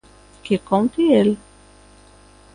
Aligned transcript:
Que 0.45 0.57
conte 0.57 1.05
el. 1.21 1.37